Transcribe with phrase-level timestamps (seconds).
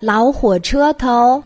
[0.00, 1.42] 老火车头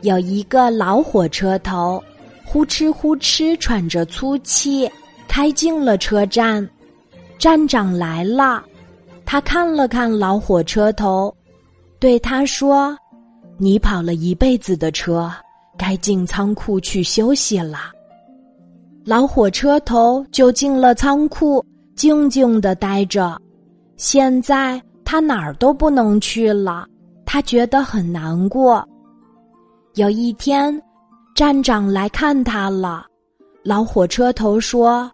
[0.00, 2.02] 有一个老火车头，
[2.44, 4.90] 呼哧呼哧喘着粗气，
[5.28, 6.68] 开进了车站。
[7.38, 8.64] 站长来了，
[9.24, 11.32] 他看了看老火车头，
[12.00, 12.96] 对他说
[13.56, 15.30] ：“你跑了一辈子的车，
[15.78, 17.92] 该进仓库去休息了。”
[19.06, 23.40] 老火车头就进了仓库，静静的待着。
[23.96, 26.88] 现在他哪儿都不能去了。
[27.32, 28.86] 他觉得很难过。
[29.94, 30.78] 有一天，
[31.34, 33.06] 站长来看他了。
[33.64, 35.10] 老火车头说：“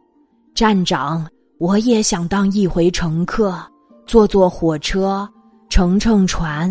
[0.53, 1.25] 站长，
[1.61, 3.57] 我也想当一回乘客，
[4.05, 5.29] 坐坐火车，
[5.69, 6.69] 乘乘船。”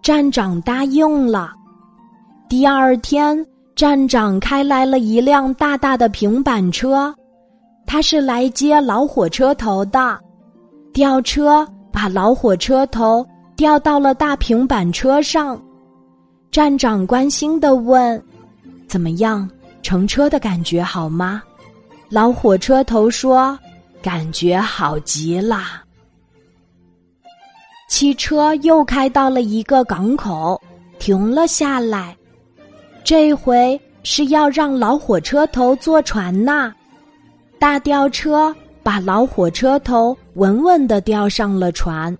[0.00, 1.52] 站长答应了。
[2.48, 3.44] 第二天，
[3.76, 7.14] 站长开来了一辆大大的平板车，
[7.84, 10.18] 他是来接老火车头的。
[10.94, 13.22] 吊车把老火车头。
[13.58, 15.60] 掉到了大平板车上，
[16.48, 18.22] 站长关心的问
[18.86, 19.50] ：“怎么样，
[19.82, 21.42] 乘车的感觉好吗？”
[22.08, 23.58] 老火车头说
[24.00, 25.82] ：“感觉好极了。”
[27.90, 30.62] 汽车又开到了一个港口，
[31.00, 32.16] 停了下来。
[33.02, 36.72] 这回是要让老火车头坐船呐。
[37.58, 38.54] 大吊车
[38.84, 42.16] 把老火车头稳稳的吊上了船。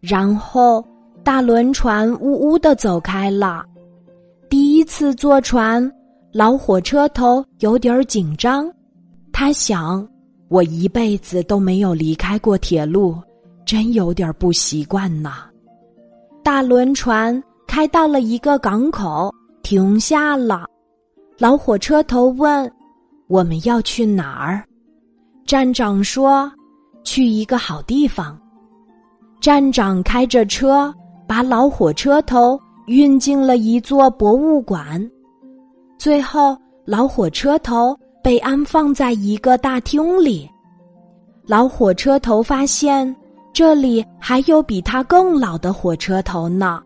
[0.00, 0.84] 然后，
[1.24, 3.64] 大轮船呜呜的走开了。
[4.48, 5.90] 第一次坐船，
[6.32, 8.70] 老火车头有点紧张。
[9.32, 10.06] 他想
[10.48, 13.16] ：“我一辈子都没有离开过铁路，
[13.64, 15.32] 真有点不习惯呢。”
[16.44, 20.64] 大轮船开到了一个港口，停下了。
[21.38, 22.70] 老火车头问
[23.26, 24.64] ：“我们要去哪儿？”
[25.44, 26.50] 站长说
[27.02, 28.38] ：“去一个好地方。”
[29.46, 30.92] 站长开着车，
[31.24, 35.08] 把老火车头运进了一座博物馆。
[35.96, 40.50] 最后，老火车头被安放在一个大厅里。
[41.44, 43.14] 老火车头发现，
[43.52, 46.82] 这里还有比他更老的火车头呢。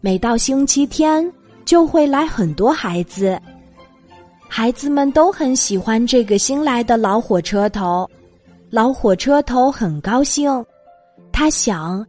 [0.00, 1.28] 每到星期天，
[1.64, 3.36] 就会来很多孩子。
[4.46, 8.08] 孩子们都很喜欢这个新来的老火车头。
[8.70, 10.64] 老火车头很高兴。
[11.38, 12.02] 他想，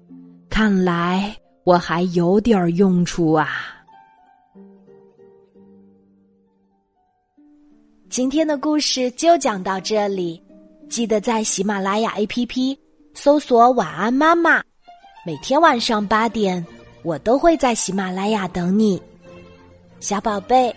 [0.50, 3.50] 看来我还有点用处啊。
[8.10, 10.42] 今天的故事就讲到这里，
[10.90, 12.78] 记得在喜马拉雅 APP
[13.16, 14.64] 搜索“晚安妈妈”，
[15.28, 16.66] 每天晚上八点，
[17.04, 18.98] 我都会在喜马拉雅等你，
[20.00, 20.74] 小宝贝，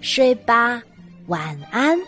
[0.00, 0.82] 睡吧，
[1.26, 1.98] 晚安。